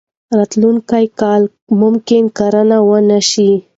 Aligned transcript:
راتلونکی 0.37 1.05
کال 1.19 1.41
ممکن 1.81 2.23
کرنه 2.37 2.77
ونه 2.87 3.19
شي. 3.29 3.49